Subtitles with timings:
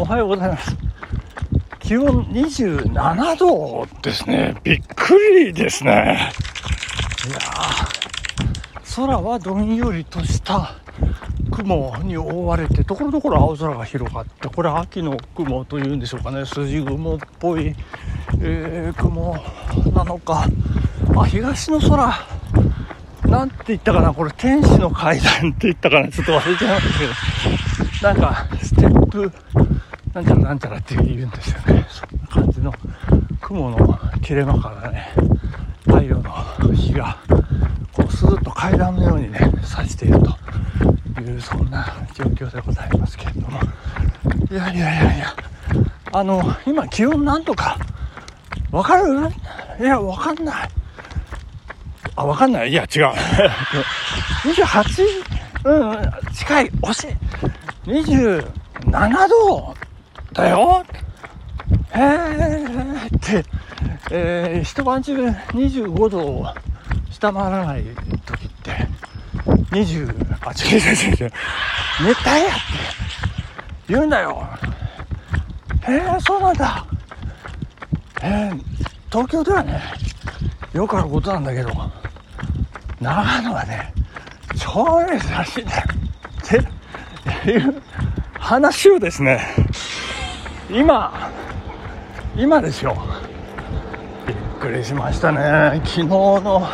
[0.00, 0.76] おはようございます。
[1.80, 4.54] 気温27度ですね。
[4.62, 6.30] びっくりですね。
[7.26, 7.38] いや
[8.94, 10.76] 空はどんよりとした
[11.50, 16.46] 雲に覆われて、ところどころ青空が広がって、これ秋の雲というんでしょうかね。
[16.46, 17.74] 筋雲っぽい、
[18.40, 19.36] えー雲
[19.92, 20.46] なのか。
[21.16, 22.14] あ、東の空。
[23.24, 28.08] なんて言ったかなこれ天使の階段って言ったかなちょっと忘れちゃいましたけど。
[28.08, 29.32] なんか、ステップ、
[30.18, 31.86] なんちゃらなんちゃらって言うんですよね。
[31.88, 32.74] そんな感じの
[33.40, 35.12] 雲の切れ間からね、
[35.84, 36.32] 太陽の
[36.74, 37.16] 日が、
[37.92, 40.18] こう、スーッと階段のようにね、差している
[41.14, 43.60] という、そんな状況でございますけれども。
[44.50, 45.34] いやいやいやいや、
[46.12, 47.78] あの、今気温なんとか、
[48.72, 49.04] わかる
[49.80, 49.84] い？
[49.84, 50.68] や、わかんない。
[52.16, 53.12] あ、わかんないいや、違う。
[54.42, 55.04] 28?
[55.64, 56.70] うん、近い。
[56.70, 57.16] 惜しい。
[57.86, 59.74] 27度
[60.38, 60.84] だよ
[61.92, 63.44] へーって、
[64.12, 66.46] えー、一晩中25度を
[67.10, 67.84] 下回らない
[68.24, 68.86] 時って、
[69.72, 71.32] 20、あ、違う違う違う。
[72.06, 72.60] 熱帯夜って
[73.88, 74.46] 言うんだよ。
[75.88, 76.86] へえ、そうなんだ。
[78.22, 78.60] えー、
[79.10, 79.82] 東京ではね、
[80.72, 81.70] よくあることなんだけど、
[83.00, 83.92] 長野はね、
[84.56, 85.84] 超珍しいんだよ。
[87.40, 87.82] っていう
[88.38, 89.40] 話をですね、
[90.70, 91.30] 今、
[92.36, 92.96] 今ですよ。
[94.26, 95.80] びっくりしましたね。
[95.84, 96.68] 昨日の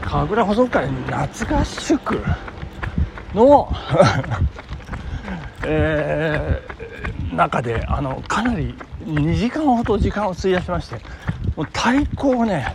[0.00, 2.22] 神楽細会夏合宿
[3.34, 3.72] の、
[5.64, 6.76] えー
[7.36, 8.74] 中であのかなり
[9.04, 10.96] 2時間ほど時間を費やしまして
[11.54, 12.74] もう太鼓をね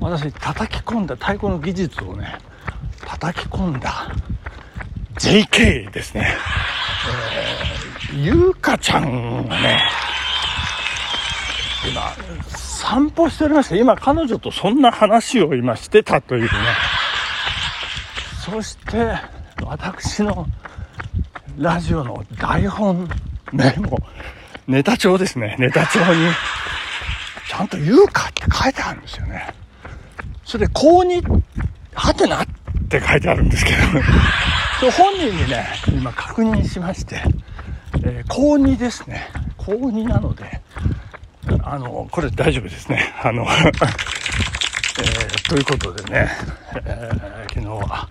[0.00, 2.38] 私叩き込んだ太鼓の技術をね
[3.06, 4.10] 叩き込んだ
[5.18, 6.34] JK ですね、
[8.16, 9.80] ゆうかちゃんがね
[11.90, 12.12] 今
[12.56, 16.48] 散歩しておりまして今彼女とそんな話を今してたというね
[18.44, 19.14] そして
[19.62, 20.46] 私の
[21.58, 23.08] ラジオの台本
[23.52, 23.98] メモ、
[24.66, 25.56] ネタ帳ですね。
[25.60, 26.04] ネタ帳に、
[27.48, 29.54] ちゃんと言うかって書いてあるんですよね。
[30.44, 31.22] それで、高に、
[31.94, 32.46] はてなっ
[32.88, 33.76] て書いてあるんですけど、
[34.80, 37.22] それ本人にね、今確認しまして、
[38.04, 39.30] えー、高2ですね。
[39.56, 40.60] 高2なので、
[41.62, 43.14] あの、これ大丈夫ですね。
[43.22, 43.46] あの、
[45.00, 46.30] えー、ということでね、
[46.84, 48.08] えー、昨日は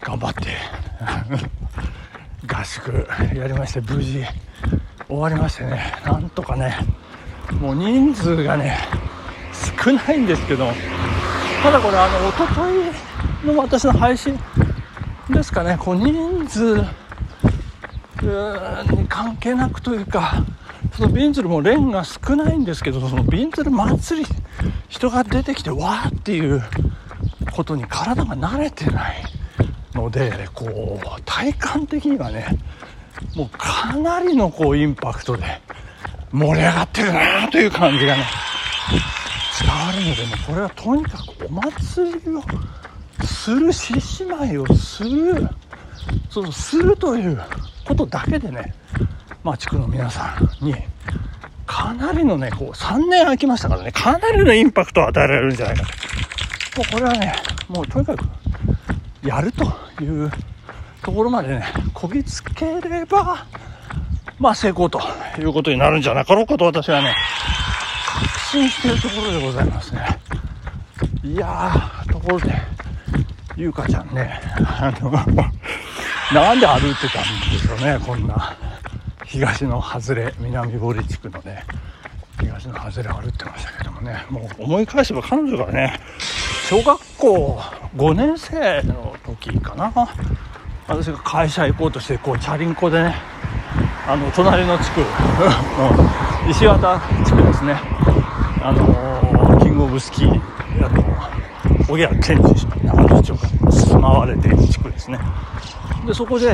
[0.00, 0.56] 頑張って、
[2.46, 4.24] 合宿やりまして無事
[5.06, 6.76] 終わりましてねなんとかね
[7.60, 8.78] もう人数がね
[9.84, 10.66] 少ないんですけど
[11.62, 14.38] ただこれあの一昨日の私の配信
[15.30, 16.84] ですかねこう人数
[18.22, 20.44] に関係なくというか
[20.96, 24.26] そのビンズルもレンが少ないんですけどそのビンズル祭り
[24.88, 26.62] 人が出てきてわーっていう
[27.52, 29.22] ことに体が慣れてない
[29.94, 32.46] のでこう体感的にはね
[33.34, 35.44] もうかなりのこうインパクトで
[36.32, 38.24] 盛り上がってるなという感じがね
[39.60, 42.42] 伝わるのでもこれはとにかくお祭りを
[43.24, 45.48] する獅子舞をする
[46.30, 47.40] そうするという
[47.86, 48.74] ことだけでね
[49.42, 50.74] まあ地区の皆さんに
[51.66, 55.84] かなりのねこう3年空きましたからねかなりのインパクトを与えられるんじゃないか
[56.74, 57.34] ともうこれはね
[57.68, 58.24] もうとにかく
[59.22, 59.64] やると
[60.02, 60.30] いう
[61.02, 63.46] ところまでね、こぎつければ、
[64.38, 65.00] まあ成功と
[65.38, 67.14] いうことになるんじゃなかろうかと私はね、
[68.06, 70.20] 確信しているところでございますね。
[71.24, 72.52] いやー、ところで、
[73.56, 75.10] ゆうかちゃんね、あの、
[76.32, 78.56] なんで歩いてたんでしょうね、こんな、
[79.24, 81.64] 東の外れ、南堀地区のね、
[82.40, 85.98] 東の外れ歩いてましたけどもね、もう思い返せば彼女がね、
[86.68, 87.58] 小学校
[87.96, 89.92] 5年生の時かな。
[90.86, 93.14] 私が会社行こうとしてこうチャリンコでね
[94.06, 95.02] あの隣の地区
[96.48, 97.76] 石渡地区ですね。
[98.62, 100.57] あのキングオブスキー。
[101.88, 102.54] 小木健二
[102.84, 105.18] 長野市長が住まわれている地区ですね。
[106.06, 106.52] でそこで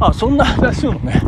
[0.00, 1.20] あそんな話もね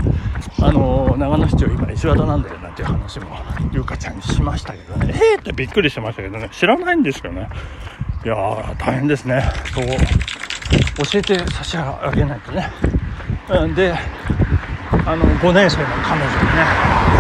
[0.63, 3.27] あの長野市長今石渡なんだよなんていう話も
[3.73, 5.13] ゆうかちゃんにしましたけどね。
[5.13, 6.49] えーってびっくりしてましたけどね。
[6.53, 7.49] 知らないんですよね。
[8.25, 9.43] いやー大変ですね。
[9.75, 9.87] そう
[11.11, 12.71] 教えて差し上げないとね。
[13.49, 17.11] うんであの5年生の彼女にね。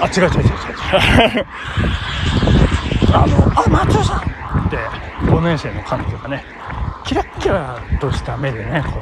[0.00, 1.46] あ違う違う違う違う違う。
[3.14, 4.34] あのあマッチョさん。
[4.66, 4.76] って
[5.26, 6.44] 5年生の彼女がね。
[7.06, 8.92] キラッキラとした目でねこ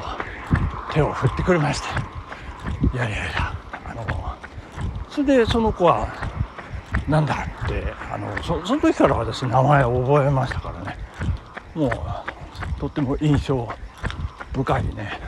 [0.91, 1.87] う手を振ってくれまして
[2.93, 3.57] いやいやいや
[3.87, 4.05] あの
[5.09, 6.09] それでその子は
[7.09, 10.99] なんだってあのそその時から私名前を覚えましたからね。
[11.75, 13.69] もうとっても印象
[14.53, 15.19] 深いね、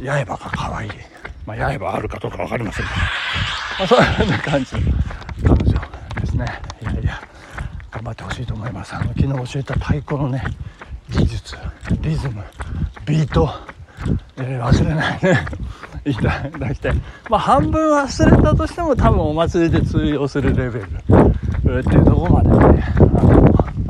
[0.00, 0.90] えー、刃が可愛い。
[1.46, 2.90] まあ刃あるかどうか分かりませんが、
[3.78, 4.82] まあ、そんな感じの
[5.56, 5.80] 彼女
[6.20, 6.44] ですね
[6.82, 7.20] いやいや
[7.92, 8.94] 頑張ってほしいと思います。
[8.94, 10.44] あの昨日教えた太鼓のね
[11.10, 11.56] 技術
[12.00, 12.44] リズム
[13.04, 13.50] ビート、
[14.36, 15.46] えー、忘れないね。
[16.06, 16.94] いただきたい。
[17.28, 21.80] まあ半分忘れたとしても多分お祭りで通用するレベル。
[21.80, 23.00] っていうとこまでねあ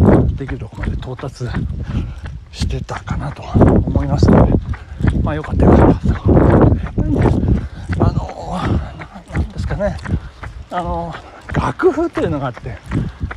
[0.02, 1.44] のできるとこまで到達
[2.52, 4.52] してたかなと思いますので。
[5.22, 6.32] まあよかったよかったと。
[6.32, 7.26] やっぱりね
[7.98, 8.60] あの
[9.34, 9.96] なんですかね。
[10.70, 11.14] あの
[11.54, 12.76] 楽譜っていうのがあって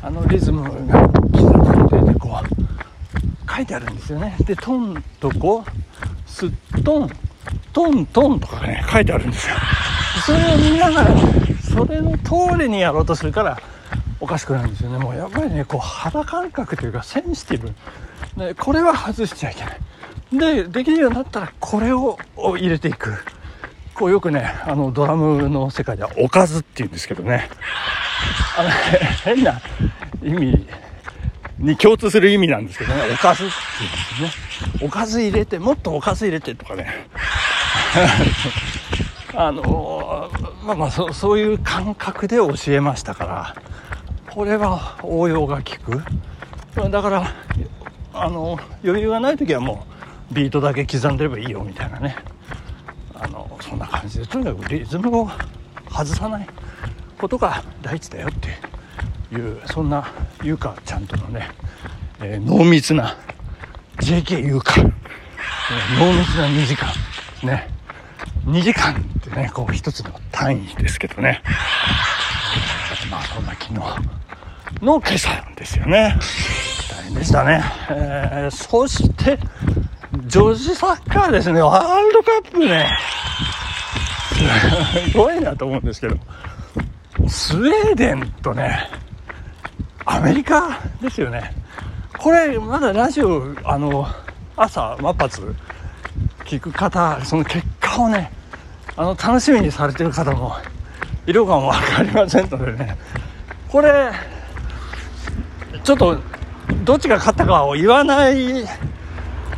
[0.10, 4.36] あのリズムが刻まれてこう書いてあるんですよね。
[4.44, 5.64] でトンとこう
[6.28, 7.10] スットン
[7.72, 9.56] トントンとかね書いてあるんですよ。
[10.26, 11.16] それを見ながら
[11.62, 13.62] それの通りにやろうとするから
[14.20, 14.98] おかしくなるんですよね。
[14.98, 17.72] もうやっぱりねこう肌感覚というかセンシティブ。
[18.36, 20.64] でこれは外しちゃいけない。
[20.64, 23.14] でできるようになったらこれを入れていく。
[23.94, 27.48] こうよくねあのドラムの世界ではおかずっていうんですけどね。
[29.24, 29.62] 変な
[30.24, 30.66] 意味
[31.60, 33.02] に共通する意味なんですけどね。
[33.14, 34.88] おかずっていうんですね。
[34.88, 36.88] おかず入れてもっとおかず入れてとかね。
[39.36, 40.32] あの
[40.64, 43.56] まあまあそそういう感覚で教えましたから
[44.34, 46.04] これは応用が効く。
[46.90, 47.34] だから
[48.14, 49.86] あの余裕がない時はも
[50.32, 52.16] うビートだけ刻んでればいいよみたいなね。
[53.14, 55.30] あのそんな感じでとにかくリズムを
[55.90, 56.48] 外さない。
[57.20, 60.12] ことが大事だよっていうそんな
[60.42, 61.50] 優香ちゃんとのね、
[62.22, 63.18] えー、濃密な
[63.98, 64.90] JK 優香、えー、
[66.00, 66.90] 濃密な2時間。
[67.44, 67.68] ね。
[68.46, 71.44] 2時間ってねこう一つの単位ですけどね。
[73.12, 73.74] まあそんな昨日
[74.82, 76.18] の今朝ですよね。
[76.90, 79.40] 大変でしたね、えー、そして
[80.26, 81.62] 女子サッカーですね。
[81.62, 82.90] ワールドカップね。
[85.12, 86.16] すごいなと思うんですけど。
[87.28, 88.90] スウェーデンとね
[90.06, 91.54] アメリカですよね。
[92.18, 94.08] これまだラジオあの
[94.56, 95.56] 朝真っ発
[96.46, 98.32] 聞く方その結果をね
[98.96, 100.56] あの楽しみにされてる方も
[101.26, 102.98] いるかも分かりませんのでね。
[103.70, 104.12] これ
[105.84, 106.18] ちょっと
[106.84, 108.66] どっちが勝ったかを言わない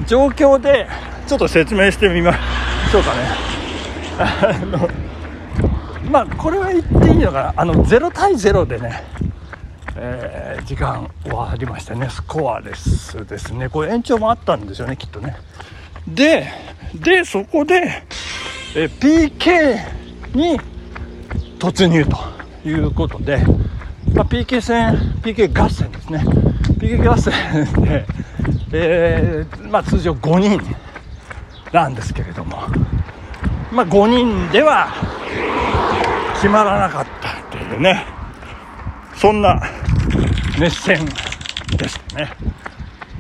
[0.06, 0.88] 状況で
[1.28, 3.20] ちょっと説明してみましょうかね。
[4.20, 4.90] あの
[6.12, 7.54] まあこれは言っていいのかな。
[7.56, 9.02] あの0対0でね、
[9.96, 13.70] えー、時間はありましたねスコアレスですね。
[13.70, 15.38] これ延長もあったんですよねきっとね。
[16.06, 16.48] で
[16.96, 18.04] でそこで、
[18.76, 19.78] え PK
[20.36, 20.60] に
[21.58, 23.38] 突入ということで、
[24.14, 26.26] まあ、PK 戦 PK 合戦ですね。
[26.78, 27.34] PK 合戦
[27.86, 28.06] で、
[28.74, 30.62] えー、まあ、通常5人
[31.72, 32.58] なんですけれども、
[33.72, 34.90] まあ、5人では
[36.42, 38.04] 決まらなかったっていうね。
[39.16, 39.62] そんな
[40.60, 41.06] 熱戦
[41.78, 42.34] でしたね。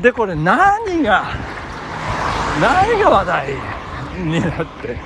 [0.01, 1.27] でこれ何が
[2.59, 3.49] 何が話題
[4.25, 4.97] になって、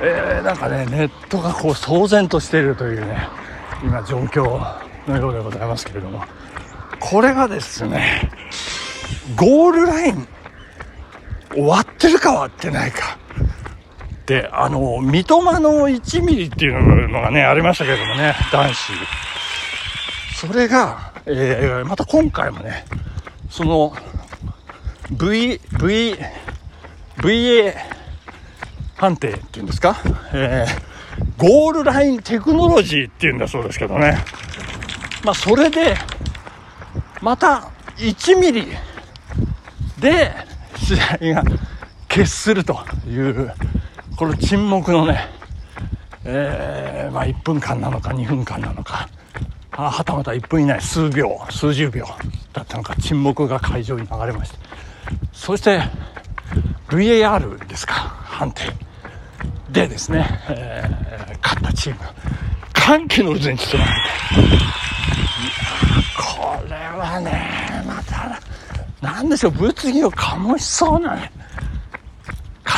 [0.00, 3.28] えー、なんかねネットがこう騒然としているというね
[3.82, 4.44] 今状況
[5.08, 6.22] のようでございますけれども。
[7.00, 8.30] これがですね
[9.34, 10.28] ゴールライン
[11.50, 13.18] 終わってるか終わってないか、
[14.52, 18.92] あの、三笘の1ミリっていうのがね、ありましたけれどもね、男子。
[20.34, 22.84] それが、えー、また今回もね、
[23.50, 23.92] その、
[25.10, 26.16] V、V、
[27.18, 27.74] VA
[28.96, 29.96] 判定っていうんですか、
[30.32, 34.18] えー、ゴールラインテクノロジーっていうんだそうですけどね。
[35.24, 35.96] まあ、それで、
[37.20, 38.66] また1ミリ
[39.98, 40.32] で
[40.76, 40.94] 試
[41.32, 41.44] 合が
[42.08, 43.52] 決するという
[44.20, 45.18] この沈黙のね、
[46.26, 49.08] えー、まあ1分間なのか2分間なのか、
[49.70, 52.04] あはたまた1分以内数秒、数十秒
[52.52, 54.58] だったのか沈黙が会場に流れました。
[55.32, 55.80] そして
[56.90, 58.64] VAR ですか、判定。
[59.70, 62.00] でですね、えー、勝ったチーム、
[62.74, 64.00] 歓喜の渦に包まれて、
[66.18, 68.38] これはね、また、
[69.00, 71.32] なんでしょう、物議を醸しそうなね、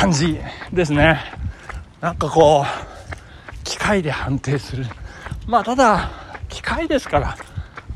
[0.03, 0.37] 感じ
[0.73, 1.17] ですね。
[2.01, 4.85] なんかこう、機械で判定する。
[5.47, 6.11] まあただ、
[6.49, 7.37] 機械ですから、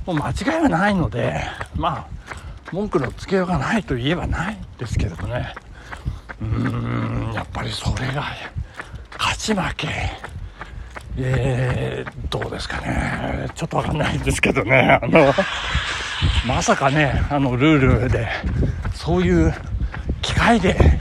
[0.05, 1.41] もう間違いはないので、
[1.75, 2.07] まあ、
[2.71, 5.53] 文句のつけようがないといえばないですけれどね。
[6.39, 8.23] うーん、やっぱりそれが
[9.19, 9.87] 勝ち負け、
[11.17, 13.49] えー、どうですかね。
[13.53, 14.97] ちょっとわかんないんですけどね。
[15.01, 15.33] あの、
[16.47, 18.29] まさかね、あの、ルールで、
[18.93, 19.53] そういう
[20.21, 20.96] 機械で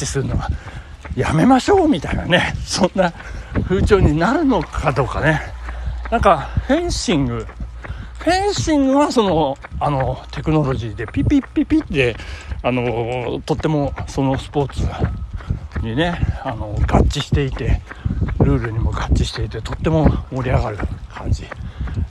[0.00, 0.48] ッジするのは
[1.16, 3.12] やめましょうみたいなね、そんな
[3.64, 5.40] 風潮になるのかどうかね。
[6.10, 7.46] なんか、フェンシング、
[8.18, 12.16] フェンシングはその、あの、テクノロジーでピピピピッで、
[12.62, 14.88] あの、とってもそのスポーツ
[15.84, 17.82] にね、あの、合致していて、
[18.40, 20.78] ルールにも合致していて、とっても盛り上がる
[21.12, 21.44] 感じ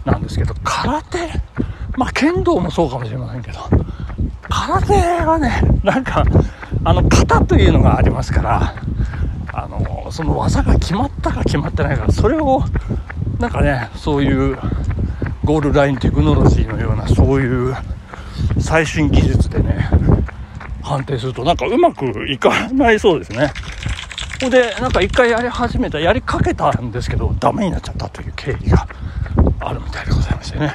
[0.05, 1.17] なんですけど、空手、
[1.95, 3.59] まあ、剣道もそうかもしれませんけど、
[4.49, 4.93] 空手
[5.25, 6.23] はね、なんか、
[6.83, 8.75] あの、型というのがありますから、
[9.53, 12.63] あの、その技が決まったか決まってないか、それを、
[13.39, 14.57] なんかね、そういう、
[15.43, 17.75] ゴールラインテクノロジーのような、そういう
[18.59, 19.89] 最新技術でね、
[20.81, 23.51] 判定すると、なんかうまくいかないそうですね。
[24.39, 28.87] ここで、なんか一回やり始めた、やりかけたんですけど、ダメになっちゃったという経緯が
[29.59, 30.73] あるみたいでございましてね。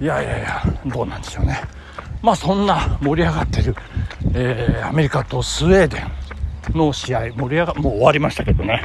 [0.00, 1.62] いやいやいや、どうなんでしょうね。
[2.20, 3.76] まあそんな盛り上がってる、
[4.34, 8.82] えー、アメリカとスウェーデンの試合、盛り上が、もう終わりましたけどね。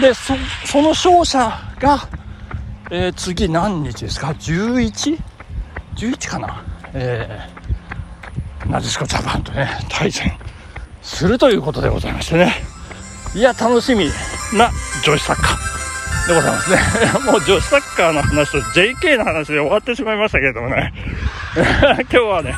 [0.00, 0.34] で、そ、
[0.80, 1.38] の勝者
[1.80, 2.08] が、
[2.90, 6.64] えー、次何日ですか ?11?11 かな？
[6.94, 10.32] えー、なでしこジャパンとね、対戦
[11.02, 12.54] するということでございましてね。
[13.34, 14.06] いや、楽しみ
[14.56, 14.70] な
[15.04, 16.78] 女子サッカーでございますね。
[17.30, 20.92] もう女子サッカーの話と JK の話で終わってしまいましたけれどもね。
[21.56, 22.54] 今日はね、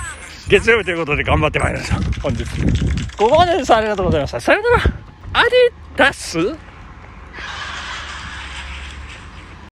[0.48, 2.09] 月曜日ということで頑張ってまいりました。
[2.22, 2.44] 本日。
[3.16, 3.74] ここまでです。
[3.74, 4.40] ありがとうございました。
[4.40, 4.76] さよなら。
[5.32, 6.38] アディダス